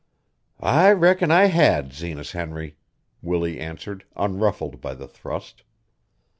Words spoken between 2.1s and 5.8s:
Henry," Willie answered, unruffled by the thrust.